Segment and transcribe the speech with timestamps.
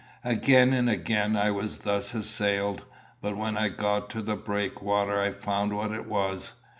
[0.23, 2.85] Again and again I was thus assailed,
[3.21, 6.53] but when I got to the breakwater I found what it was.